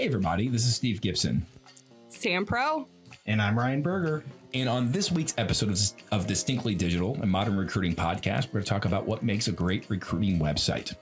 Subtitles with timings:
[0.00, 1.44] Hey, everybody, this is Steve Gibson.
[2.08, 2.88] Sam Pro.
[3.26, 4.24] And I'm Ryan Berger.
[4.54, 5.78] And on this week's episode of,
[6.10, 9.52] of Distinctly Digital, a modern recruiting podcast, we're going to talk about what makes a
[9.52, 10.94] great recruiting website.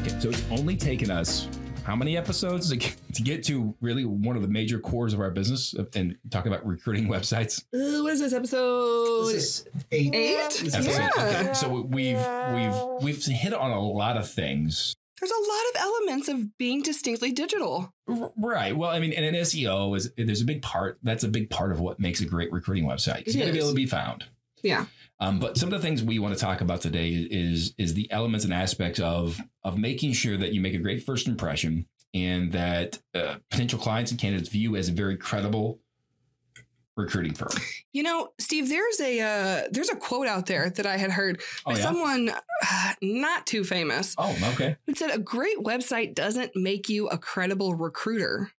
[0.00, 1.46] Okay, so it's only taken us
[1.86, 5.72] how many episodes to get, to really one of the major cores of our business
[5.94, 7.62] and talk about recruiting websites?
[7.72, 9.26] Uh, what is this episode?
[9.28, 10.14] This is eight.
[10.14, 10.36] Eight?
[10.74, 10.84] Episode.
[10.84, 11.08] Yeah.
[11.16, 12.18] Okay, so we've
[12.54, 14.94] we've we've hit on a lot of things.
[15.20, 17.90] There's a lot of elements of being distinctly digital.
[18.08, 18.76] R- Right.
[18.76, 20.98] Well, I mean, and an SEO is there's a big part.
[21.02, 23.20] That's a big part of what makes a great recruiting website.
[23.20, 24.24] It You got to be able to be found.
[24.62, 24.86] Yeah.
[25.20, 28.10] Um, but some of the things we want to talk about today is is the
[28.10, 32.52] elements and aspects of of making sure that you make a great first impression and
[32.52, 35.80] that uh, potential clients and candidates view as a very credible
[36.96, 37.50] recruiting firm.
[37.92, 41.40] You know, Steve, there's a uh, there's a quote out there that I had heard
[41.64, 41.82] Oh by yeah.
[41.82, 44.14] someone uh, not too famous.
[44.18, 44.76] Oh, okay.
[44.86, 48.50] It said a great website doesn't make you a credible recruiter,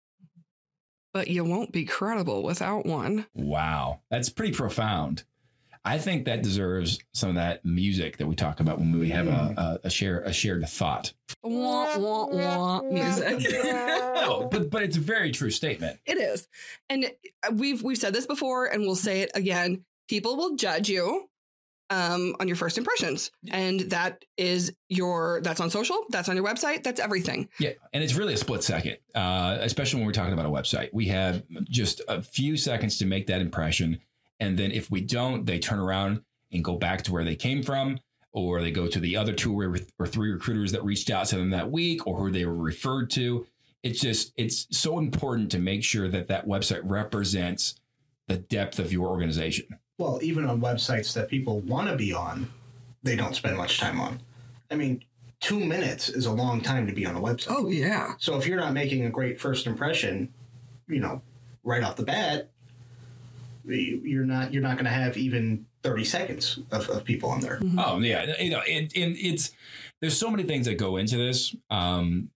[1.13, 3.25] but you won't be credible without one.
[3.33, 5.23] Wow, that's pretty profound.
[5.87, 9.27] I think that deserves some of that music that we talk about when we have
[9.27, 11.13] a, a, a share a shared thought.
[11.43, 13.39] Wah, wah, wah, music.
[14.17, 15.99] No, but but it's a very true statement.
[16.05, 16.49] It is.
[16.89, 17.09] And
[17.53, 19.85] we've we've said this before and we'll say it again.
[20.09, 21.29] People will judge you
[21.89, 23.31] um, on your first impressions.
[23.49, 27.49] And that is your that's on social, that's on your website, that's everything.
[27.59, 30.89] Yeah, and it's really a split second, uh, especially when we're talking about a website.
[30.93, 33.99] We have just a few seconds to make that impression,
[34.39, 36.21] and then if we don't, they turn around
[36.51, 37.99] and go back to where they came from,
[38.31, 41.37] or they go to the other two or, or three recruiters that reached out to
[41.37, 43.45] them that week, or who they were referred to.
[43.83, 47.75] It's just it's so important to make sure that that website represents
[48.27, 49.79] the depth of your organization.
[49.97, 52.51] Well, even on websites that people want to be on,
[53.03, 54.19] they don't spend much time on.
[54.69, 55.03] I mean,
[55.39, 57.47] two minutes is a long time to be on a website.
[57.49, 58.13] Oh yeah.
[58.19, 60.33] So if you're not making a great first impression,
[60.87, 61.21] you know,
[61.63, 62.43] right off the bat, you-
[63.67, 67.59] you're not you're not going to have even 30 seconds of, of people on there.
[67.77, 69.51] Oh yeah, you know, and, and it's
[70.01, 71.55] there's so many things that go into this.
[71.69, 72.29] Um,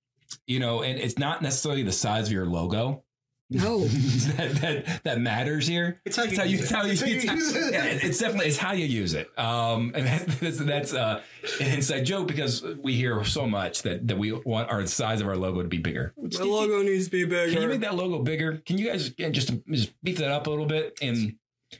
[0.47, 3.03] you know, and it's not necessarily the size of your logo
[3.51, 3.79] No.
[3.85, 5.99] that, that that matters here.
[6.05, 6.75] It's how you It's how you, use it.
[6.75, 7.73] how you, It's how you it's how- use it.
[7.73, 9.29] yeah, it's definitely it's how you use it.
[9.37, 11.21] Um, and that, that's that's uh,
[11.59, 15.27] an inside joke because we hear so much that that we want our size of
[15.27, 16.13] our logo to be bigger.
[16.17, 17.51] The logo needs to be bigger.
[17.53, 18.57] Can you make that logo bigger?
[18.65, 21.35] Can you guys just just beef that up a little bit and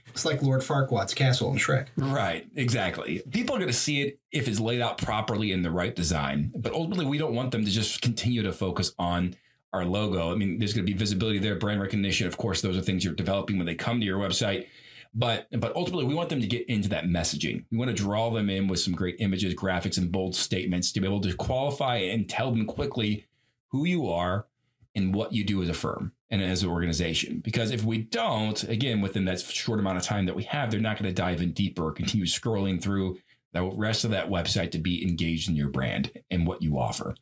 [0.08, 1.88] It's like Lord Farquaad's castle in Shrek.
[1.96, 3.22] Right, exactly.
[3.30, 6.50] People are going to see it if it's laid out properly in the right design,
[6.56, 9.34] but ultimately, we don't want them to just continue to focus on
[9.72, 10.30] our logo.
[10.30, 12.26] I mean, there's going to be visibility there, brand recognition.
[12.26, 14.66] Of course, those are things you're developing when they come to your website.
[15.14, 17.64] But but ultimately, we want them to get into that messaging.
[17.70, 21.00] We want to draw them in with some great images, graphics, and bold statements to
[21.00, 23.26] be able to qualify and tell them quickly
[23.68, 24.46] who you are
[24.94, 27.40] and what you do as a firm and as an organization.
[27.40, 30.80] Because if we don't, again, within that short amount of time that we have, they're
[30.80, 33.18] not going to dive in deeper continue scrolling through
[33.52, 37.14] the rest of that website to be engaged in your brand and what you offer.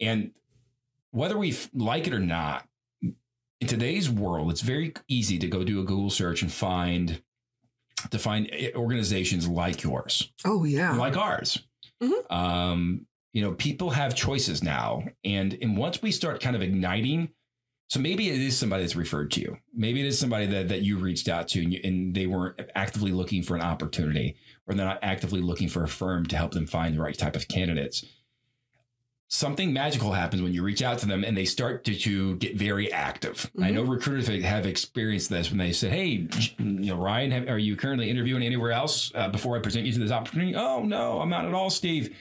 [0.00, 0.32] And
[1.10, 2.66] whether we like it or not,
[3.02, 7.22] in today's world, it's very easy to go do a Google search and find
[8.10, 10.94] to find eh, organizations like yours Oh yeah.
[10.96, 11.58] like ours.
[12.02, 12.32] Mhm.
[12.32, 17.28] Um, you know, people have choices now, and and once we start kind of igniting,
[17.88, 19.56] so maybe it is somebody that's referred to you.
[19.74, 22.58] Maybe it is somebody that that you reached out to, and, you, and they weren't
[22.74, 26.52] actively looking for an opportunity, or they're not actively looking for a firm to help
[26.52, 28.04] them find the right type of candidates.
[29.32, 32.56] Something magical happens when you reach out to them and they start to, to get
[32.56, 33.48] very active.
[33.62, 36.26] I know recruiters have experienced this when they said, "Hey,
[36.58, 39.92] you know, Ryan, have, are you currently interviewing anywhere else uh, before I present you
[39.92, 42.16] to this opportunity?" Oh no, I'm not at all, Steve.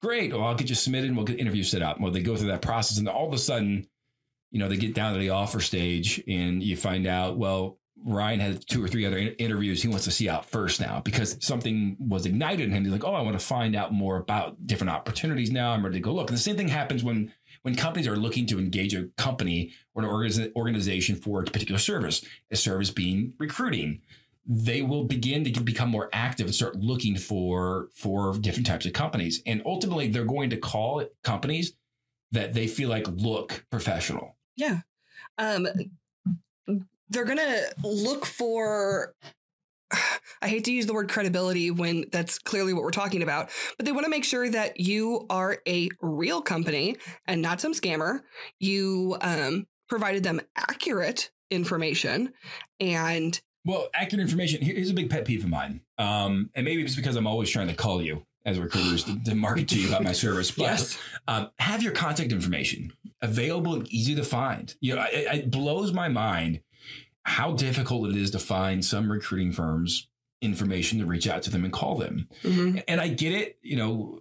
[0.00, 0.32] Great.
[0.32, 1.98] Well, I'll get you submitted and we'll get interviews set up.
[2.00, 3.88] Well, they go through that process and all of a sudden,
[4.52, 8.40] you know, they get down to the offer stage and you find out, well, Ryan
[8.40, 11.96] has two or three other interviews he wants to see out first now because something
[11.98, 12.84] was ignited in him.
[12.84, 15.72] He's like, oh, I want to find out more about different opportunities now.
[15.72, 16.30] I'm ready to go look.
[16.30, 20.02] And the same thing happens when when companies are looking to engage a company or
[20.02, 24.00] an organiz- organization for a particular service, a service being recruiting.
[24.46, 28.94] They will begin to become more active and start looking for for different types of
[28.94, 29.42] companies.
[29.44, 31.74] And ultimately, they're going to call companies
[32.32, 34.36] that they feel like look professional.
[34.56, 34.80] Yeah.
[35.36, 35.68] Um,
[37.10, 39.14] they're going to look for,
[40.42, 43.86] I hate to use the word credibility when that's clearly what we're talking about, but
[43.86, 46.96] they want to make sure that you are a real company
[47.26, 48.20] and not some scammer.
[48.58, 52.32] You um, provided them accurate information
[52.78, 54.60] and Well, accurate information.
[54.62, 55.80] Here's a big pet peeve of mine.
[55.96, 59.34] Um, and maybe it's because I'm always trying to call you as recruiters to, to
[59.34, 60.50] market to you about my service.
[60.50, 64.74] But yes um, have your contact information available and easy to find.
[64.80, 66.60] You know, it, it blows my mind
[67.28, 70.08] how difficult it is to find some recruiting firms
[70.40, 72.28] information to reach out to them and call them.
[72.42, 72.82] Mhm.
[72.88, 73.58] And I get it.
[73.62, 74.20] You know,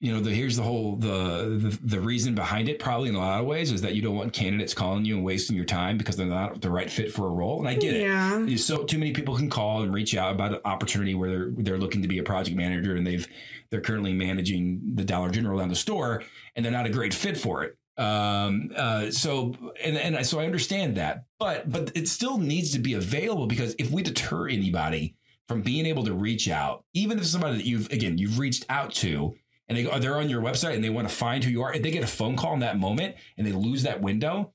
[0.00, 0.20] you know.
[0.20, 2.78] The, here's the whole the, the the reason behind it.
[2.78, 5.24] Probably in a lot of ways is that you don't want candidates calling you and
[5.24, 7.58] wasting your time because they're not the right fit for a role.
[7.58, 8.02] And I get it.
[8.02, 11.50] yeah So too many people can call and reach out about an opportunity where they're
[11.56, 13.26] they're looking to be a project manager and they've
[13.70, 16.22] they're currently managing the Dollar General down the store
[16.56, 17.76] and they're not a great fit for it.
[18.00, 19.54] Um, uh, so
[19.84, 23.46] and and I- so I understand that, but but it still needs to be available
[23.46, 25.16] because if we deter anybody
[25.48, 28.92] from being able to reach out, even if somebody that you've again you've reached out
[28.94, 29.34] to
[29.68, 31.74] and they go, they're on your website and they want to find who you are,
[31.74, 34.52] if they get a phone call in that moment and they lose that window,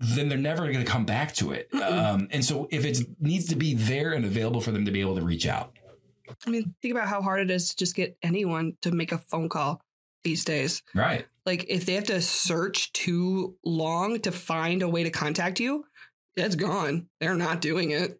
[0.00, 1.68] then they're never going to come back to it.
[1.74, 5.00] Um, and so if it needs to be there and available for them to be
[5.02, 5.72] able to reach out.
[6.46, 9.18] i mean think about how hard it is to just get anyone to make a
[9.18, 9.80] phone call
[10.24, 11.26] these days Right.
[11.46, 15.84] like if they have to search too long to find a way to contact you
[16.36, 18.18] it's gone they're not doing it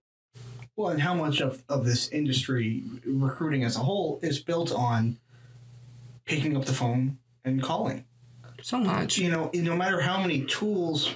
[0.77, 5.19] Well, and how much of, of this industry, recruiting as a whole, is built on
[6.25, 8.05] picking up the phone and calling.
[8.63, 11.15] so much You know, no matter how many tools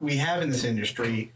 [0.00, 1.32] we have in this industry,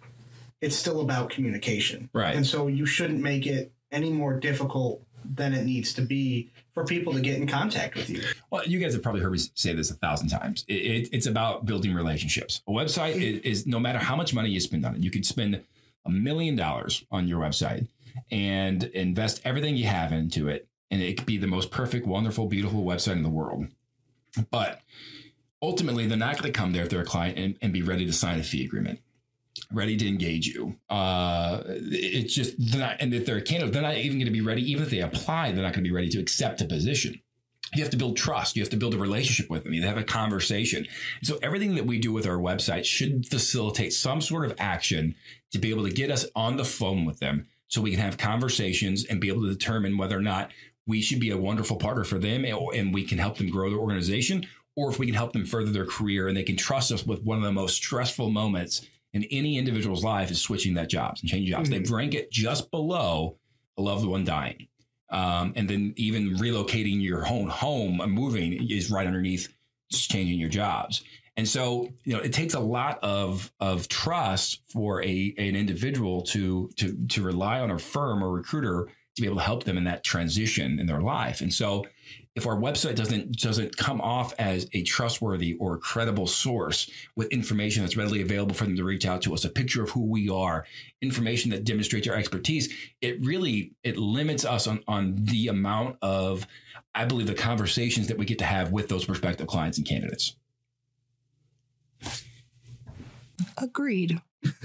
[0.60, 2.10] it's still about communication.
[2.12, 2.34] Right.
[2.36, 6.84] And so you shouldn't make it any more difficult than it needs to be for
[6.84, 8.20] people to get in contact with you.
[8.50, 10.62] Well, you guys have probably heard me say this a thousand times.
[10.68, 12.60] It, it, it's about building relationships.
[12.68, 13.22] A website hmm.
[13.22, 15.62] is, is no matter how much money you spend on it, you could spend
[16.04, 17.88] a million dollars on your website
[18.30, 22.44] and invest everything you have into it, and it could be the most perfect, wonderful,
[22.44, 23.68] beautiful website in the world.
[24.50, 24.82] But
[25.62, 28.04] ultimately, they're not going to come there if they're a client and, and be ready
[28.04, 29.00] to sign a fee agreement,
[29.72, 30.76] ready to engage you.
[30.90, 34.32] Uh, it's just they're not, and if they're a candidate, they're not even going to
[34.32, 34.62] be ready.
[34.70, 37.20] Even if they apply, they're not going to be ready to accept a position
[37.74, 38.56] you have to build trust.
[38.56, 39.72] You have to build a relationship with them.
[39.72, 40.86] You have a conversation.
[41.22, 45.14] So everything that we do with our website should facilitate some sort of action
[45.52, 48.16] to be able to get us on the phone with them so we can have
[48.16, 50.52] conversations and be able to determine whether or not
[50.86, 53.68] we should be a wonderful partner for them and- and we can help them grow
[53.68, 56.92] their organization or if we can help them further their career and they can trust
[56.92, 60.88] us with one of the most stressful moments in any individual's life is switching that
[60.88, 61.70] jobs and changing jobs.
[61.70, 63.38] They rank it just below
[63.78, 64.68] a loved one dying.
[65.10, 69.48] Um, and then even relocating your own home and moving is right underneath
[69.90, 71.04] just changing your jobs.
[71.36, 76.22] And so, you know, it takes a lot of of trust for a an individual
[76.22, 79.76] to to to rely on a firm or recruiter to be able to help them
[79.76, 81.42] in that transition in their life.
[81.42, 81.84] And so,
[82.36, 87.82] if our website doesn't doesn't come off as a trustworthy or credible source with information
[87.82, 90.28] that's readily available for them to reach out to us, a picture of who we
[90.28, 90.66] are,
[91.00, 96.46] information that demonstrates our expertise, it really it limits us on on the amount of
[96.94, 100.36] I believe the conversations that we get to have with those prospective clients and candidates.
[103.56, 104.20] agreed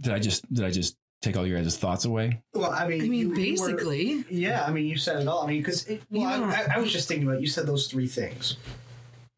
[0.00, 2.42] Did I just did I just take all your guys' thoughts away?
[2.54, 5.28] Well, I mean, i mean you- you were- basically Yeah, I mean, you said it
[5.28, 5.42] all.
[5.44, 6.64] I mean, because well, Yeah.
[6.68, 8.56] I, I, I was just thinking about you said those three things,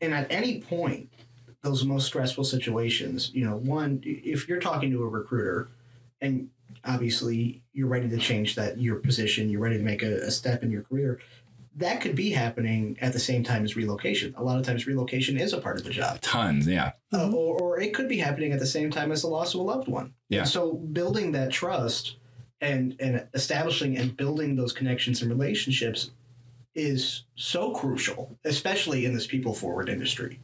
[0.00, 1.10] and at any point,
[1.62, 5.68] those most stressful situations, you know, one, if you're talking to a recruiter,
[6.20, 6.48] and
[6.84, 10.62] obviously you're ready to change that your position, you're ready to make a, a step
[10.62, 11.18] in your career,
[11.76, 14.34] that could be happening at the same time as relocation.
[14.36, 16.92] A lot of times, relocation is a part of the job, Tons, yeah.
[17.12, 19.60] uh, or or it could be happening at the same time as the loss of
[19.60, 20.14] a loved one.
[20.28, 20.40] Yeah.
[20.40, 22.16] And so building that trust
[22.60, 26.10] and and establishing and building those connections and relationships
[26.74, 30.40] is so crucial, especially in this people forward industry.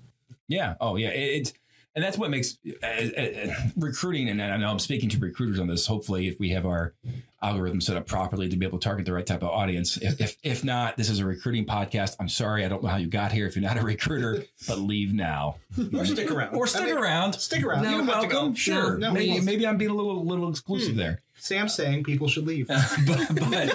[0.48, 0.74] Yeah.
[0.80, 1.10] Oh, yeah.
[1.10, 1.52] It, it's
[1.96, 4.28] and that's what makes uh, uh, recruiting.
[4.28, 5.86] And I know I'm speaking to recruiters on this.
[5.86, 6.94] Hopefully, if we have our
[7.42, 9.96] algorithm set up properly to be able to target the right type of audience.
[9.98, 12.16] If if, if not, this is a recruiting podcast.
[12.20, 13.46] I'm sorry, I don't know how you got here.
[13.46, 15.56] If you're not a recruiter, but leave now
[15.94, 16.54] Or stick around.
[16.54, 17.32] or stick I mean, around.
[17.34, 17.82] Stick around.
[17.82, 18.34] No, You You're don't have to go.
[18.40, 18.54] welcome.
[18.54, 18.98] Sure.
[18.98, 19.42] No, maybe no.
[19.44, 21.22] maybe I'm being a little little exclusive there.
[21.46, 22.68] Sam's saying people should leave.
[23.06, 23.72] but, but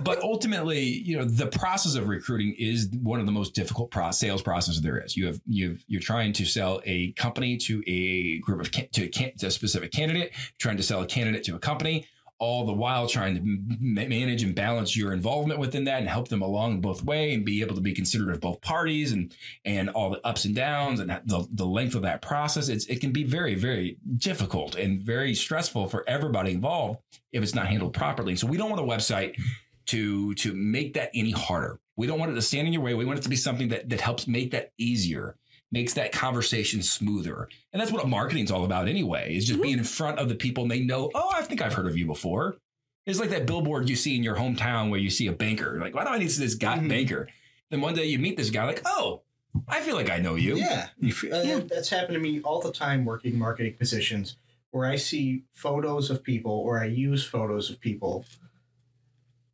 [0.00, 4.10] but ultimately, you know, the process of recruiting is one of the most difficult pro-
[4.10, 5.16] sales processes there is.
[5.16, 9.08] You have you've you're trying to sell a company to a group of to a,
[9.08, 12.06] to a specific candidate, trying to sell a candidate to a company,
[12.38, 13.40] all the while trying to
[13.80, 17.62] manage and balance your involvement within that and help them along both way and be
[17.62, 21.10] able to be considerate of both parties and and all the ups and downs and
[21.10, 22.68] the, the length of that process.
[22.68, 27.00] It's it can be very very difficult and very stressful for everybody involved
[27.32, 28.36] if it's not handled properly.
[28.36, 29.40] So we don't want a website
[29.86, 31.80] to to make that any harder.
[31.96, 32.94] We don't want it to stand in your way.
[32.94, 35.36] We want it to be something that that helps make that easier.
[35.72, 37.48] Makes that conversation smoother.
[37.72, 39.62] And that's what marketing's all about anyway, is just Mhm.
[39.62, 41.96] being in front of the people and they know, oh, I think I've heard of
[41.98, 42.56] you before.
[43.04, 45.78] It's like that billboard you see in your hometown where you see a banker.
[45.80, 46.88] Like, why do I need to see this guy Mhm.
[46.88, 47.28] banker?
[47.70, 49.22] Then one day you meet this guy, like, oh,
[49.68, 50.56] I feel like I know you.
[50.56, 51.06] Yeah, uh,
[51.42, 51.60] Yeah.
[51.60, 54.36] that's happened to me all the time working marketing positions
[54.70, 58.24] where I see photos of people or I use photos of people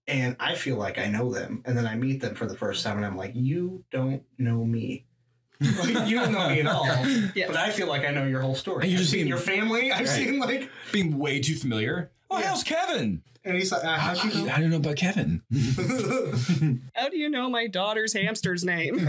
[0.08, 1.62] and I feel like I know them.
[1.64, 4.64] And then I meet them for the first time and I'm like, you don't know
[4.64, 5.06] me.
[5.78, 6.86] Like, you don't know me at all.
[7.34, 7.46] Yes.
[7.48, 8.82] But I feel like I know your whole story.
[8.84, 9.90] And you're I've just seen your family.
[9.92, 10.08] I've Right.
[10.08, 12.10] seen like, Being way too familiar.
[12.30, 12.48] Oh, Yeah.
[12.48, 13.22] how's Kevin?
[13.44, 15.42] and he's like, uh, how'd you I don't know about Kevin.
[16.94, 19.00] How do you know my daughter's hamster's name?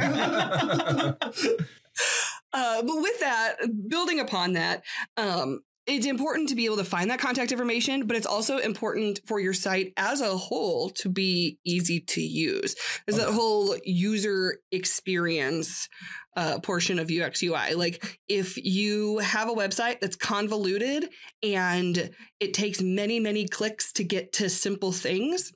[2.56, 3.56] Uh, but with that,
[3.88, 4.84] building upon that,
[5.18, 9.20] um, it's important to be able to find that contact information, but it's also important
[9.25, 12.75] for your site as a whole to be easy to use.
[13.06, 15.90] There's that whole user experience
[16.36, 17.74] uh, portion of UX UI.
[17.75, 21.10] Like if you have a website that's convoluted
[21.44, 25.52] and it takes many, many clicks to get to simple things,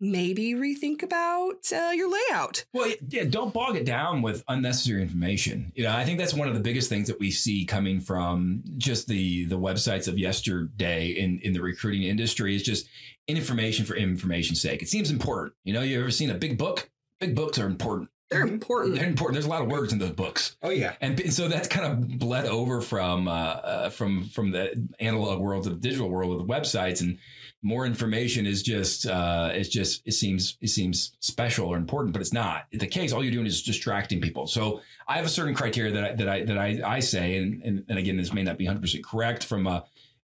[0.00, 2.64] maybe rethink about uh, your layout.
[2.72, 5.72] Well, yeah, don't bog it down with unnecessary information.
[5.74, 8.62] You know, I think that's one of the biggest things that we see coming from
[8.76, 12.88] just the the websites of yesterday in in the recruiting industry is just
[13.28, 14.82] information for information's sake.
[14.82, 15.54] It seems important.
[15.64, 16.90] You know, you ever seen a big book?
[17.20, 18.10] Big books are important.
[18.30, 18.96] They're important.
[18.96, 19.34] They're important.
[19.34, 20.56] There's a lot of words in those books.
[20.62, 20.94] oh, yeah.
[21.00, 25.64] and so that's kind of bled over from uh, uh, from from the analog world
[25.64, 27.18] to the digital world with websites and
[27.62, 32.20] more information is just uh, it's just it seems it seems special or important but
[32.20, 35.54] it's not the case all you're doing is distracting people so I have a certain
[35.54, 38.42] criteria that I, that I that I, I say and, and and again this may
[38.42, 39.80] not be 100 percent correct from uh,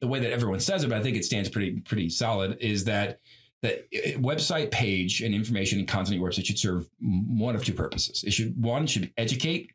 [0.00, 2.85] the way that everyone says it but I think it stands pretty pretty solid is
[2.85, 3.21] that
[3.67, 7.65] that uh, website page and information and content on your website should serve one of
[7.65, 8.25] two purposes.
[8.25, 9.73] It should one should educate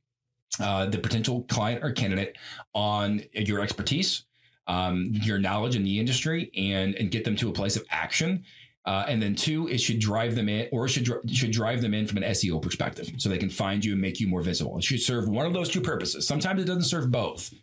[0.60, 2.38] uh, the potential client or candidate
[2.74, 4.24] on your expertise,
[4.68, 8.44] um, your knowledge in the industry, and and get them to a place of action.
[8.84, 12.08] Uh, and then two, it should drive them in, or should should drive them in
[12.08, 14.78] from an SEO perspective, so they can find you and make you more visible.
[14.78, 16.28] It should serve one of those two purposes.
[16.28, 17.54] Sometimes it doesn't serve both.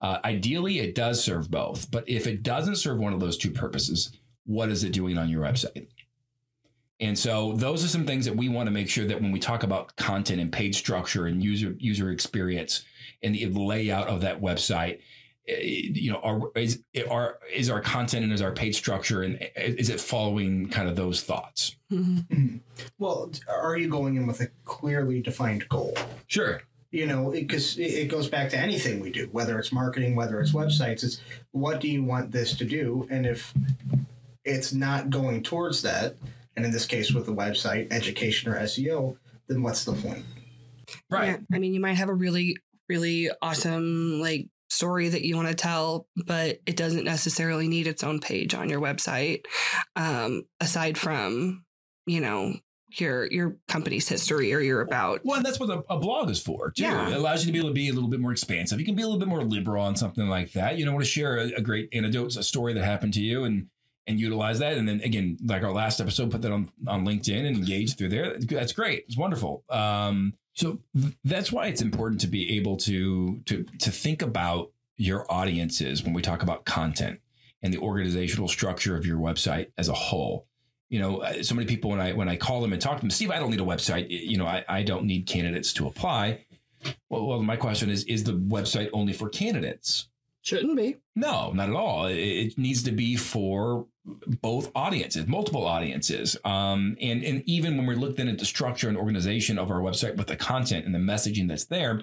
[0.00, 1.90] Uh, ideally, it does serve both.
[1.90, 4.12] But if it doesn't serve one of those two purposes,
[4.46, 5.88] what is it doing on your website?
[6.98, 9.38] And so those are some things that we want to make sure that when we
[9.38, 12.84] talk about content and page structure and user user experience
[13.22, 15.00] and the layout of that website,
[15.46, 19.38] eh, you know, are, is are is our content and is our page structure and
[19.56, 21.76] eh, is it following kind of those thoughts?
[21.92, 22.60] Mhm.
[22.98, 25.94] Well, are you going in with a clearly defined goal?
[26.28, 26.62] Sure.
[26.92, 30.40] you know because it, it goes back to anything we do whether it's marketing whether
[30.40, 33.52] it's websites it's what do you want this to do and if
[34.46, 36.16] it's not going towards that
[36.56, 39.16] and in this case with the website education or seo
[39.48, 40.24] then what's the point
[41.10, 41.28] Right.
[41.28, 42.56] Yeah, I mean, you might have a really,
[42.88, 48.04] really awesome like story that you want to tell, but it doesn't necessarily need its
[48.04, 49.44] own page on your website.
[49.94, 51.64] Um, aside from,
[52.06, 52.54] you know,
[52.98, 55.20] your your company's history or your about.
[55.24, 56.84] Well, that's what a, a blog is for, too.
[56.84, 57.08] Yeah.
[57.08, 58.78] It allows you to be able to be a little bit more expansive.
[58.78, 60.78] You can be a little bit more liberal on something like that.
[60.78, 63.44] You know, want to share a, a great anecdote, a story that happened to you,
[63.44, 63.66] and
[64.06, 64.76] and utilize that.
[64.76, 68.10] And then again, like our last episode, put that on on LinkedIn and engage through
[68.10, 68.38] there.
[68.38, 69.04] That's great.
[69.06, 69.64] It's wonderful.
[69.70, 74.72] Um, so th- that's why it's important to be able to to to think about
[74.96, 77.20] your audiences when we talk about content
[77.62, 80.46] and the organizational structure of your website as a whole
[80.88, 83.00] you know uh, so many people when i when i call them and talk to
[83.02, 85.86] them steve i don't need a website you know i, I don't need candidates to
[85.86, 86.46] apply
[87.10, 90.08] well, well my question is is the website only for candidates
[90.42, 90.96] Shouldn't be.
[91.14, 93.86] no not at all it needs to be for
[94.42, 98.88] both audiences multiple audiences um, and and even when we look then at the structure
[98.88, 102.02] and organization of our website with the content and the messaging that's there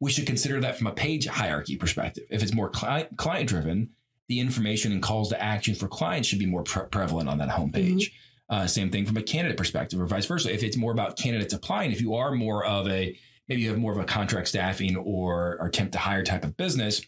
[0.00, 3.88] we should consider that from a page hierarchy perspective if it's more client client driven
[4.30, 7.48] the information and calls to action for clients should be more pre- prevalent on that
[7.48, 8.12] homepage.
[8.48, 10.54] Uh, same thing from a candidate perspective, or vice versa.
[10.54, 13.18] If it's more about candidates applying, if you are more of a
[13.48, 16.56] maybe you have more of a contract staffing or, or attempt to hire type of
[16.56, 17.02] business,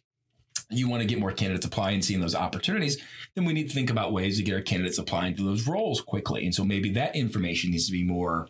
[0.72, 2.98] you want to get more candidates applying, and seeing those opportunities,
[3.34, 6.00] then we need to think about ways to get our candidates applying to those roles
[6.00, 6.44] quickly.
[6.44, 8.48] And so maybe that information needs to be more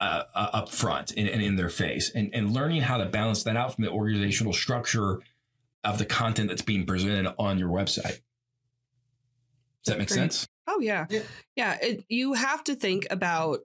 [0.00, 3.56] uh, uh, upfront and, and in their face, and, and learning how to balance that
[3.56, 5.20] out from the organizational structure
[5.82, 8.20] of the content that's being presented on your website.
[9.84, 10.18] Does that make Great.
[10.18, 10.48] sense?
[10.66, 11.22] Oh yeah, Yeah.
[11.56, 11.78] yeah.
[11.82, 13.60] It, you have to think about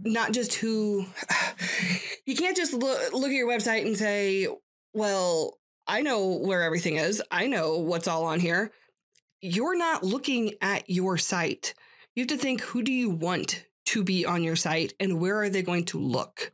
[0.00, 1.06] not just who.
[2.28, 4.48] You can't just look look at your website and say,
[4.92, 7.22] "Well, I know where everything is.
[7.30, 8.72] I know what's all on here."
[9.40, 11.74] You're not looking at your site.
[12.14, 15.40] You have to think, who do you want to be on your site and where
[15.40, 16.52] are they going to look?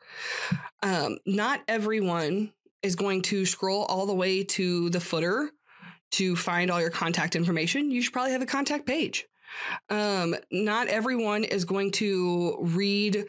[0.83, 5.51] Um, not everyone is going to scroll all the way to the footer
[6.13, 7.91] to find all your contact information.
[7.91, 9.27] You should probably have a contact page.
[9.89, 13.25] Um, not everyone is going to read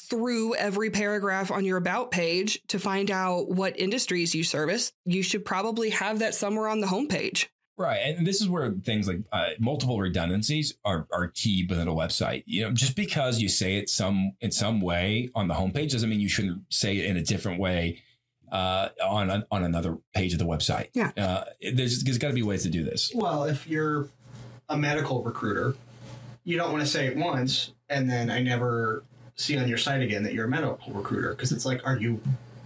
[0.00, 4.92] through every paragraph on your about page to find out what industries you service.
[5.04, 7.46] You should probably have that somewhere on the homepage.
[7.76, 11.94] Right, and this is where things like uh, multiple redundancies are are key within a
[11.94, 12.42] website.
[12.44, 16.10] You know, just because you say it some in some way on the homepage doesn't
[16.10, 18.02] mean you shouldn't say it in a different way
[18.52, 20.88] uh, on on another page of the website.
[20.92, 23.12] Yeah, uh, there's there's got to be ways to do this.
[23.14, 24.08] Well, if you're
[24.68, 25.74] a medical recruiter,
[26.44, 29.02] you don't want to say it once and then I never
[29.40, 32.20] see on your site again that you're a medical recruiter because it's like, are you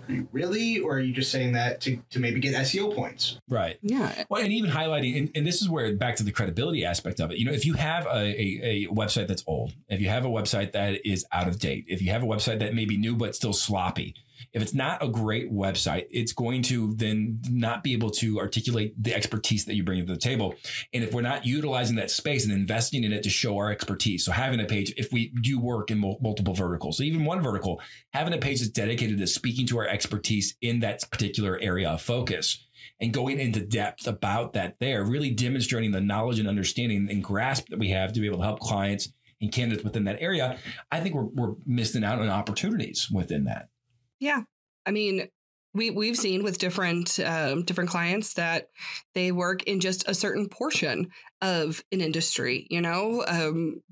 [0.08, 3.38] are you really, or are you just saying that to, to maybe get SEO points?
[3.48, 3.78] Right.
[3.82, 4.24] Yeah.
[4.28, 7.30] Well, and even highlighting, and, and, this is where back to the credibility aspect of
[7.30, 7.38] it.
[7.38, 10.28] You know, if you have a, a, a, website that's old, if you have a
[10.28, 13.16] website that is out of date, if you have a website that may be new
[13.16, 14.14] but still sloppy,
[14.54, 18.94] if it's not a great website, it's going to then not be able to articulate
[19.02, 20.54] the expertise that you bring to the table.
[20.92, 24.24] And if we're not utilizing that space and investing in it to show our expertise,
[24.24, 27.80] so having a page, if we do work in multiple verticals, so even one vertical,
[28.12, 32.00] having a page that's dedicated to speaking to our expertise in that particular area of
[32.00, 32.64] focus
[33.00, 37.68] and going into depth about that there, really demonstrating the knowledge and understanding and grasp
[37.70, 40.58] that we have to be able to help clients and candidates within that area,
[40.92, 43.68] I think we're, we're missing out on opportunities within that.
[44.24, 44.42] Yeah.
[44.86, 45.28] I mean,
[45.74, 48.68] we we've seen with different um, different clients that
[49.14, 51.10] they work in just a certain portion
[51.42, 52.66] of an industry.
[52.70, 53.82] You know, um,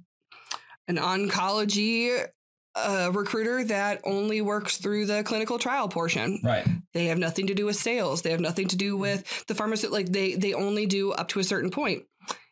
[0.88, 2.26] an oncology
[2.74, 6.40] uh, recruiter that only works through the clinical trial portion.
[6.42, 6.66] Right.
[6.94, 8.22] They have nothing to do with sales.
[8.22, 9.98] They have nothing to do with the pharmaceutical.
[9.98, 12.04] Like they they only do up to a certain point.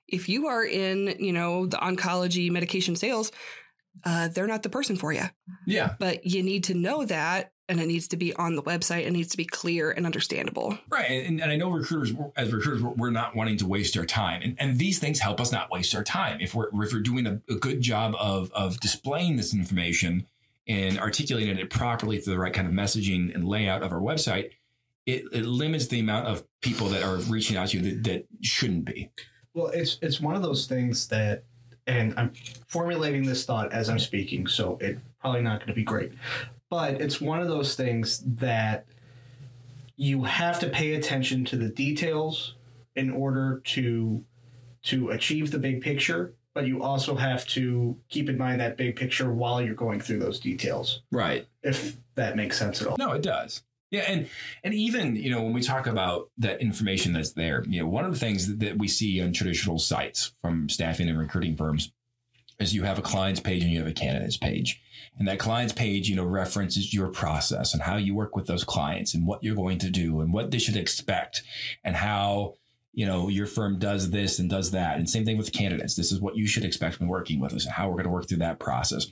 [0.06, 3.32] If you are in, you know, the oncology medication sales,
[4.04, 5.24] uh, they're not the person for you.
[5.66, 5.94] Yeah.
[5.98, 9.06] But you need to know that and it needs to be on the website.
[9.06, 10.76] It needs to be clear and understandable.
[10.88, 11.24] Right.
[11.24, 14.42] And, and I know recruiters, as recruiters, we're not wanting to waste our time.
[14.42, 16.40] And, and these things help us not waste our time.
[16.40, 20.26] If we're, if we're doing a, a good job of, of displaying this information
[20.66, 24.50] and articulating it properly through the right kind of messaging and layout of our website,
[25.06, 28.26] it, it limits the amount of people that are reaching out to you that, that
[28.42, 29.10] shouldn't be.
[29.54, 31.44] Well, it's it's one of those things that,
[31.86, 32.32] and I'm
[32.66, 36.12] formulating this thought as I'm speaking, so it's probably not going to be great.
[36.68, 38.86] But it's one of those things that
[39.96, 42.54] you have to pay attention to the details
[42.96, 44.24] in order to
[44.82, 48.96] to achieve the big picture but you also have to keep in mind that big
[48.96, 51.02] picture while you're going through those details.
[51.12, 51.46] Right.
[51.62, 52.96] If that makes sense at all.
[52.98, 54.28] No it does yeah and
[54.64, 58.04] and even you know when we talk about that information that's there you know one
[58.04, 61.92] of the things that we see on traditional sites from staffing and recruiting firms
[62.58, 64.80] is you have a client's page and you have a candidate's page
[65.18, 68.64] and that client's page, you know, references your process and how you work with those
[68.64, 71.42] clients and what you're going to do and what they should expect
[71.84, 72.54] and how,
[72.92, 74.96] you know, your firm does this and does that.
[74.96, 75.94] And same thing with candidates.
[75.94, 78.10] This is what you should expect when working with us and how we're going to
[78.10, 79.06] work through that process.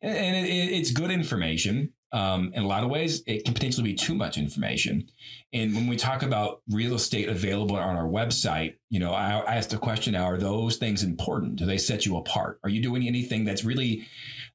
[0.00, 1.92] And it, it's good information.
[2.10, 5.08] Um, in a lot of ways, it can potentially be too much information.
[5.52, 9.56] And when we talk about real estate available on our website, you know, I, I
[9.56, 11.56] asked the question now: Are those things important?
[11.56, 12.60] Do they set you apart?
[12.64, 14.06] Are you doing anything that's really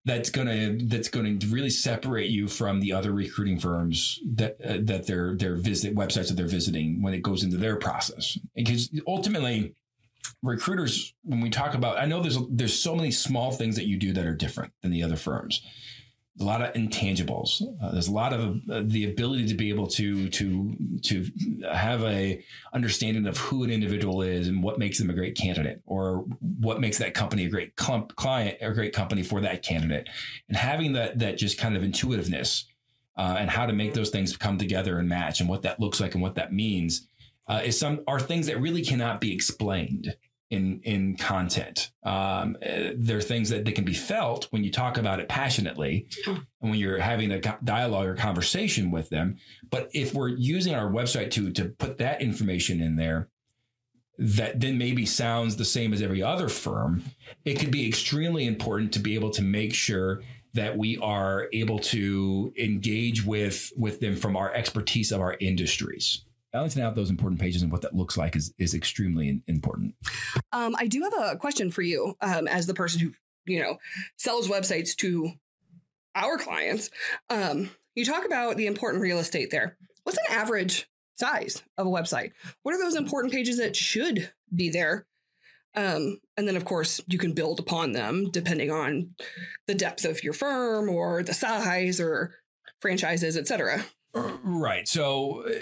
[0.05, 5.07] that's gonna that's to really separate you from the other recruiting firms that uh, that
[5.07, 9.73] their their visit websites that they're visiting when it goes into their process because ultimately
[10.41, 13.97] recruiters when we talk about i know there's there's so many small things that you
[13.97, 15.65] do that are different than the other firms
[16.39, 17.61] a lot of intangibles.
[17.81, 21.25] Uh, there's a lot of uh, the ability to be able to to to
[21.71, 22.43] have a
[22.73, 26.25] understanding of who an individual is and what makes them a great candidate, or
[26.59, 30.09] what makes that company a great client or a great company for that candidate,
[30.47, 32.65] and having that that just kind of intuitiveness
[33.15, 35.99] uh, and how to make those things come together and match, and what that looks
[35.99, 37.07] like and what that means.
[37.45, 40.15] Uh, is some are things that really cannot be explained
[40.53, 41.91] in in content.
[42.03, 45.27] Um, uh, there are things that, that can be felt when you talk about it
[45.27, 49.37] passionately, and when you're having a dialogue or conversation with them.
[49.69, 53.29] But if we're using our website to to put that information in there,
[54.19, 57.03] that then maybe sounds the same as every other firm,
[57.45, 60.21] it could be extremely important to be able to make sure
[60.53, 66.25] that we are able to engage with with them from our expertise of our industries
[66.53, 69.95] balancing out those important pages and what that looks like is is extremely important.
[70.51, 73.11] Um, I do have a question for you, um, as the person who
[73.45, 73.77] you know
[74.17, 75.31] sells websites to
[76.15, 76.91] our clients.
[77.29, 79.77] Um, you talk about the important real estate there.
[80.03, 80.87] What's an average
[81.17, 82.31] size of a website?
[82.61, 85.05] What are those important pages that should be there
[85.75, 89.15] Um, and then, of course, you can build upon them depending on
[89.65, 92.35] the depth of your firm or the size or
[92.79, 93.83] franchises, etc.
[94.13, 94.87] Right.
[94.87, 95.59] So uh,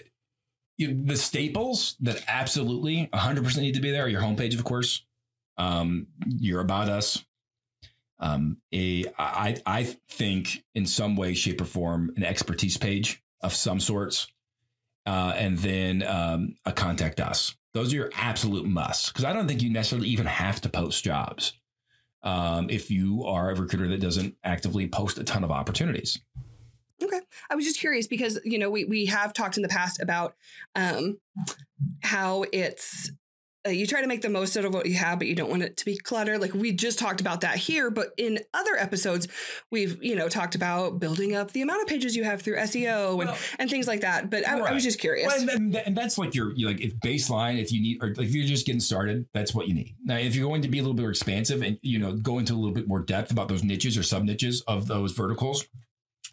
[0.88, 5.06] the staples that absolutely 100% need to be there are your homepage, of course,
[5.58, 7.24] um, your about us.
[8.20, 13.54] Um, a, I, I think in some way, shape, or form, an expertise page of
[13.54, 14.28] some sorts,
[15.08, 17.56] uh, and then um, a contact us.
[17.74, 21.04] Those are your absolute musts because I don't think you necessarily even have to post
[21.04, 21.54] jobs
[22.24, 26.20] um, if you are a recruiter that doesn't actively post a ton of opportunities.
[27.02, 27.20] Okay.
[27.50, 30.36] I was just curious because, you know, we, we have talked in the past about
[30.76, 31.18] um,
[32.02, 33.12] how it's
[33.66, 35.50] uh, you try to make the most out of what you have, but you don't
[35.50, 36.42] want it to be cluttered.
[36.42, 39.28] Like we just talked about that here, but in other episodes,
[39.70, 43.10] we've you know talked about building up the amount of pages you have through SEO
[43.10, 44.32] and, Well, and things like that.
[44.32, 45.28] But I, I was just curious.
[45.28, 48.14] Well, and, and, and that's like your you like if baseline if you need or
[48.18, 49.96] if you're just getting started, that's what you need.
[50.04, 52.40] Now, if you're going to be a little bit more expansive and you know go
[52.40, 55.68] into a little bit more depth about those niches or sub niches of those verticals,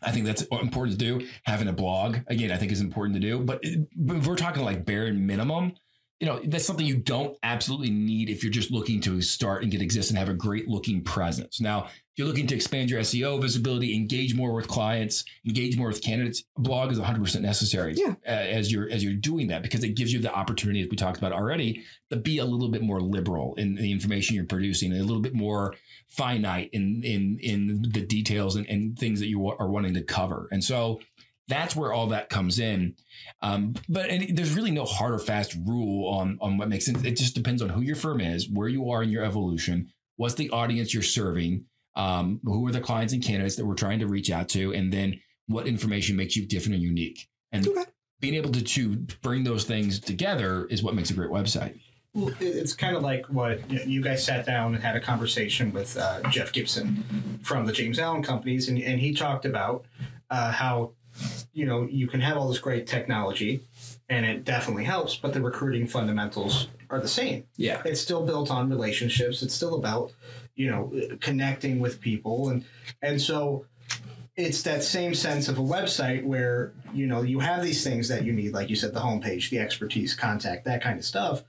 [0.03, 1.27] I think that's important to do.
[1.45, 3.41] Having a blog again, I think is important to do.
[3.41, 3.65] But,
[3.97, 5.73] we're talking like bare minimum,
[6.21, 9.71] you know, that's something you don't absolutely need if you're just looking to start and
[9.71, 11.61] get exist and have a great looking presence.
[11.61, 16.03] Now, you're looking to expand your SEO visibility, engage more with clients, engage more with
[16.03, 18.15] candidates, a blog is 100% necessary Yeah.
[18.27, 20.97] uh, as you're as you're doing that because it gives you the opportunity, as we
[20.97, 24.93] talked about already, to be a little bit more liberal in the information you're producing,
[24.93, 25.75] a little bit more
[26.09, 30.49] finite in in in the details and, and things that you are wanting to cover.
[30.51, 31.01] And so
[31.47, 32.95] that's where all that comes in.
[33.43, 37.05] Um, but and there's really no hard or fast rule on on what makes sense.
[37.05, 40.35] It just depends on who your firm is, where you are in your evolution, what's
[40.35, 41.65] the audience you're serving,
[41.99, 44.91] um, who are the clients and candidates that we're trying to reach out to, and
[44.93, 47.29] then what information makes you different and unique.
[47.53, 47.85] And Okay.
[48.21, 51.81] being able to, to bring those things together is what makes a great website.
[52.15, 55.73] Well, it's kind of like what you- you guys sat down and had a conversation
[55.73, 59.85] with uh, Jeff Gibson from the James Allen companies, and, and he talked about
[60.31, 60.93] uh, how
[61.53, 63.61] you know you can have all this great technology,
[64.09, 67.45] and it definitely helps, but the recruiting fundamentals are the same.
[67.57, 67.83] Yeah.
[67.85, 69.43] It's still built on relationships.
[69.43, 70.13] It's still about
[70.59, 72.65] you know connecting with people, and
[73.01, 73.65] and so
[74.37, 78.25] it's that same sense of a website where you know you have these things that
[78.25, 81.45] you need, like you said, the homepage, the expertise, contact, that kind of stuff.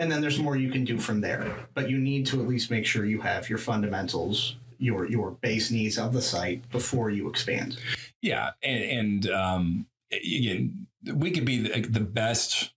[0.00, 1.52] And then there's more you can do from there.
[1.74, 5.70] But you need to at least make sure you have your fundamentals your your base
[5.70, 7.78] needs of the site before you expand.
[8.22, 12.72] Yeah, and, and um, again, we could be the, the best,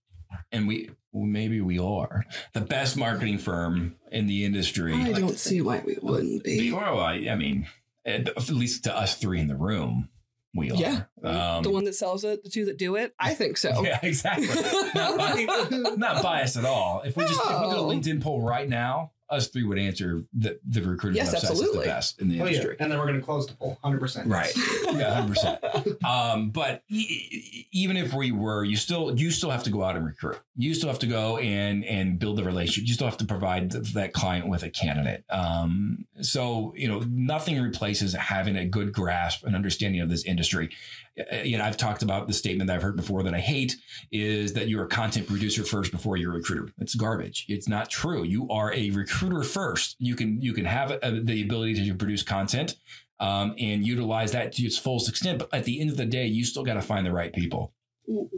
[0.50, 4.94] and we maybe we are the best marketing firm in the industry.
[4.94, 6.72] I don't see why we wouldn't be.
[6.72, 7.66] Well, I, I mean,
[8.04, 10.08] at least to us three in the room,
[10.54, 10.76] we are.
[10.76, 11.02] Yeah.
[11.22, 13.14] Um, the one that sells it, the two that do it.
[13.18, 13.82] I think so.
[13.84, 14.46] Yeah, exactly.
[14.94, 17.02] not, bi- not biased at all.
[17.04, 20.24] If we just if we did a LinkedIn poll right now, us three would answer
[20.34, 22.76] that the recruiting Yes, website is the best in the oh yeah industry.
[22.78, 24.52] and then we're going to close the poll 100% Right.
[24.92, 26.04] Yeah, hundred percent.
[26.04, 29.96] Um, but e- even if we were, you still you still have to go out
[29.96, 30.38] and recruit.
[30.56, 32.86] You still have to go and and build the relationship.
[32.88, 35.24] You still have to provide th- that client with a candidate.
[35.30, 40.70] Um, so you know, nothing replaces having a good grasp and understanding of this industry.
[41.18, 43.76] Uh, You know, I've talked about the statement that I've heard before that I hate
[44.10, 46.72] is that you're a content producer first before you're a recruiter.
[46.78, 47.44] It's garbage.
[47.48, 48.22] It's not true.
[48.22, 49.96] You are a recruiter first.
[49.98, 52.76] You can you can have uh the ability to produce content
[53.20, 55.38] um, and utilize that to its fullest extent.
[55.38, 57.72] But at the end of the day, you still got to find the right people.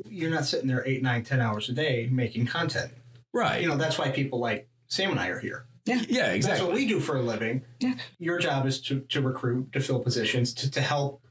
[0.09, 2.93] you're not sitting there eight nine ten hours a day making content
[3.33, 3.63] Right.
[3.63, 6.67] you know that's why people like sam and i are here yeah, that's exactly.
[6.67, 7.95] what we do for a living Yeah.
[8.19, 11.23] your job is to, to recruit to fill positions to, to help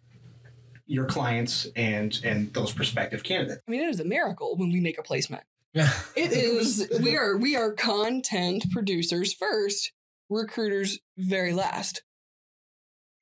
[0.87, 4.79] your clients and and those prospective candidates I mean, it is a miracle when we
[4.81, 5.43] make a placement.
[5.73, 5.91] Yeah.
[6.15, 6.87] It is.
[7.01, 9.91] we are we are content producers first,
[10.29, 12.03] recruiters very last.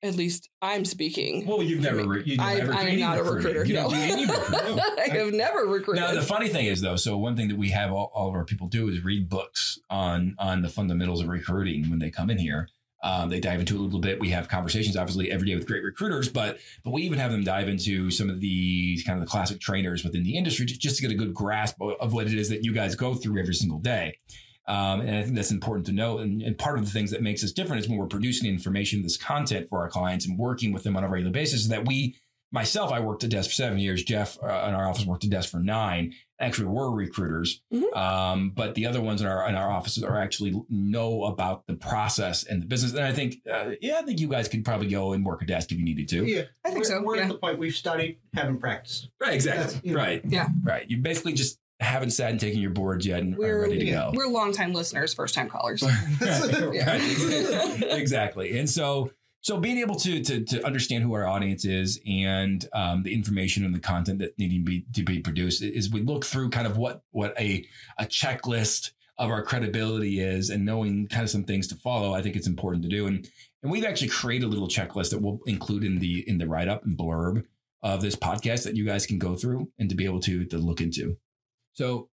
[0.04, 1.46] At least I'm speaking.
[1.46, 3.64] Well, you've never, re- you've I, never I am any not a recruiter.
[3.64, 3.82] You No.
[3.82, 4.76] don't do any recruiting.
[4.76, 4.82] No.
[4.98, 6.02] I have never recruited.
[6.02, 8.34] Now, the funny thing is, though, so one thing that we have all, all of
[8.34, 12.30] our people do is read books on on the fundamentals of recruiting when they come
[12.30, 12.68] in here.
[13.04, 14.20] Um, they dive into a little bit.
[14.20, 17.42] We have conversations, obviously, every day with great recruiters, but but we even have them
[17.42, 21.02] dive into some of the kind of the classic trainers within the industry just, to
[21.02, 23.54] get a good grasp of, of what it is that you guys go through every
[23.54, 24.16] single day.
[24.68, 26.18] Um, and I think that's important to know.
[26.18, 29.02] And, and part of the things that makes us different is when we're producing information,
[29.02, 31.86] this content for our clients and working with them on a regular basis, is that
[31.88, 32.14] we,
[32.52, 34.04] myself, I worked at Desk for seven years.
[34.04, 36.14] Jeff uh, in our office worked at Desk for nine.
[36.42, 37.96] Actually, were recruiters, Mhm.
[37.96, 41.74] um, but the other ones in our in our offices are actually know about the
[41.74, 42.92] process and the business.
[42.92, 45.46] And I think, uh, yeah, I think you guys could probably go and work a
[45.46, 46.24] desk if you needed to.
[46.26, 47.02] yeah I think we're, so.
[47.02, 47.22] we're yeah.
[47.22, 49.80] at the point we've studied haven't practiced Right, exactly.
[49.84, 50.00] You know.
[50.02, 50.48] right, Yeah.
[50.64, 50.84] right.
[50.90, 53.84] You basically just haven't sat and taken your boards yet and We're- are ready to
[53.84, 53.92] yeah.
[53.92, 54.12] go.
[54.14, 55.82] We're longtime listeners, first time callers.
[56.20, 57.82] Right.
[57.90, 58.58] exactly.
[58.58, 59.10] And so
[59.42, 63.64] so being able to to to understand who our audience is and um, the information
[63.64, 66.66] and the content that needing to be to be produced is we look through kind
[66.66, 67.66] of what what a
[67.98, 72.14] a checklist of our credibility is and knowing kind of some things to follow.
[72.14, 73.06] I think it's important to do.
[73.06, 73.28] And
[73.62, 76.68] and we've actually created a little checklist that we'll include in the in the write
[76.68, 77.44] up and blurb
[77.82, 80.56] of this podcast that you guys can go through and to be able to to
[80.56, 81.16] look into.
[81.74, 82.08] So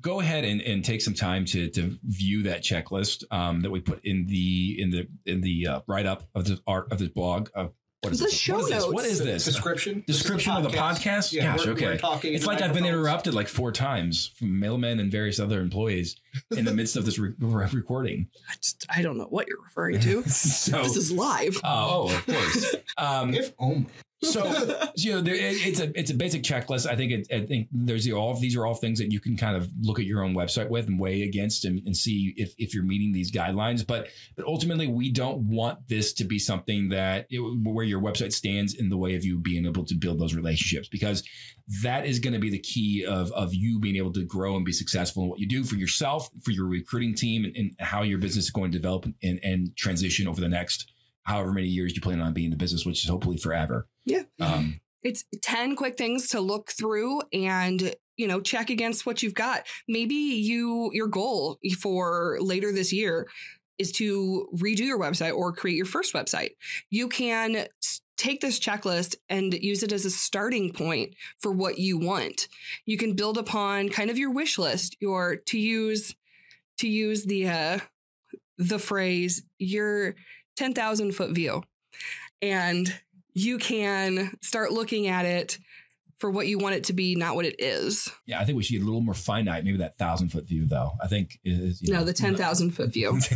[0.00, 3.80] go ahead and, and take some time to to view that checklist um, that we
[3.80, 7.08] put in the in the in the uh, write up of the art of this
[7.08, 7.48] blog.
[7.54, 7.68] Uh,
[8.02, 8.34] what is The this?
[8.34, 8.86] show what is this?
[8.86, 9.44] What is this?
[9.46, 10.04] Description.
[10.06, 11.32] This is Description of the podcast?
[11.32, 11.86] Yeah, Gosh, we're, okay.
[11.86, 15.60] We're talking It's like I've been interrupted like four times from mailmen and various other
[15.60, 16.14] employees
[16.56, 18.28] in the midst of this re- re- recording.
[18.48, 20.22] I, just, I don't know what you're referring to.
[20.28, 21.58] so, this is live.
[21.64, 22.76] oh, of course.
[22.98, 23.86] Um, If only.
[24.22, 24.44] So
[24.96, 26.86] you know there, it- it's a it's a basic checklist.
[26.88, 29.36] I think it, i think there's the, all these are all things that you can
[29.36, 32.54] kind of look at your own website with and weigh against and, and see if,
[32.58, 33.86] if you're meeting these guidelines.
[33.86, 38.32] But but ultimately we don't want this to be something that it, where your website
[38.32, 41.22] stands in the way of you being able to build those relationships because
[41.82, 44.64] that is going to be the key of of you being able to grow and
[44.64, 48.02] be successful in what you do for yourself for your recruiting team and, and how
[48.02, 50.92] your business is going to develop and, and transition over the next
[51.26, 54.22] however many years you plan on being in the business which is hopefully forever Yeah.
[54.40, 59.34] um, It's 10 quick things to look through and you know check against what you've
[59.34, 59.66] got.
[59.86, 63.28] Maybe you your goal for later this year
[63.78, 66.52] is to redo your website or create your first website.
[66.88, 67.66] You can
[68.16, 72.48] take this checklist and use it as a starting point for what you want.
[72.86, 76.14] You can build upon kind of your wish list, your to use
[76.78, 77.78] to use the uh
[78.56, 80.14] the phrase your
[80.56, 81.62] 10,000 foot view.
[82.42, 82.92] And
[83.34, 85.58] you can start looking at it
[86.18, 88.10] for what you want it to be, not what it is.
[88.26, 89.64] Yeah, I think we should get a little more finite.
[89.64, 90.92] Maybe that thousand foot view, though.
[91.02, 93.18] I think is you No, know, the 10,000 foot view.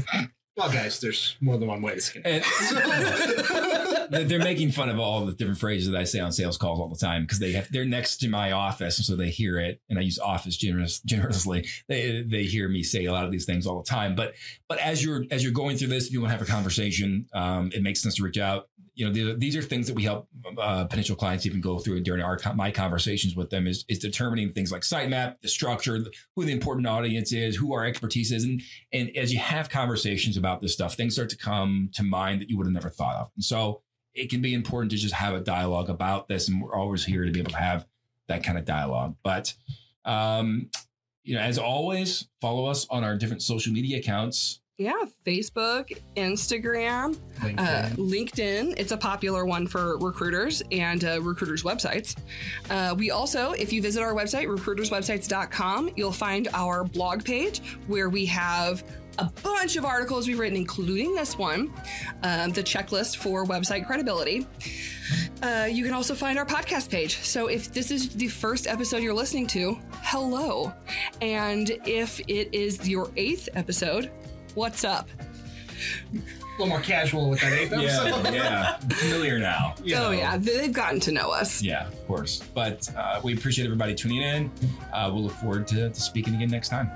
[0.56, 2.22] Well, guys, there's more than one way to skin.
[2.22, 2.44] And-
[4.10, 6.88] They're making fun of all the different phrases that I say on sales calls all
[6.88, 9.80] the time because they have they're next to my office, and so they hear it.
[9.88, 11.66] And I use office generous, generously.
[11.88, 14.14] They they hear me say a lot of these things all the time.
[14.16, 14.34] But
[14.68, 17.26] but as you're as you're going through this, if you want to have a conversation,
[17.32, 18.68] um, it makes sense to reach out.
[18.96, 22.00] You know, the, these are things that we help uh, potential clients even go through
[22.00, 26.44] during our my conversations with them is is determining things like sitemap, the structure, who
[26.44, 28.60] the important audience is, who our expertise is, and
[28.92, 32.50] and as you have conversations about this stuff, things start to come to mind that
[32.50, 33.30] you would have never thought of.
[33.36, 33.82] And so
[34.14, 36.48] it can be important to just have a dialogue about this.
[36.48, 37.86] And we're always here to be able to have
[38.28, 39.16] that kind of dialogue.
[39.22, 39.54] But,
[40.04, 40.70] um,
[41.22, 44.60] you know, as always, follow us on our different social media accounts.
[44.78, 48.74] yeah, Facebook, Instagram, uh, LinkedIn.
[48.78, 52.16] It's a popular one for recruiters and uh, recruiters' websites.
[52.70, 58.08] Uh, we also, if you visit our website, recruiterswebsites.com, you'll find our blog page where
[58.08, 58.82] we have
[59.18, 61.72] a bunch of articles we've written, including this one,
[62.22, 64.46] um, the checklist for website credibility.
[65.42, 67.18] Uh, you can also find our podcast page.
[67.18, 70.72] So if this is the first episode you're listening to, hello.
[71.20, 74.10] And if it is your eighth episode,
[74.54, 75.08] what's up?
[76.12, 78.34] a little more casual with that eighth episode.
[78.34, 78.76] yeah.
[78.78, 79.74] Familiar now.
[79.82, 80.10] You Oh, know.
[80.10, 81.62] yeah, they've gotten to know us.
[81.62, 82.42] Yeah, of course.
[82.54, 84.50] But uh, we appreciate everybody tuning in.
[84.92, 86.90] Uh, we'll look forward to, to speaking again next time.